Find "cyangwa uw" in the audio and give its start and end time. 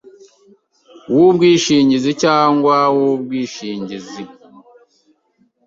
2.23-3.01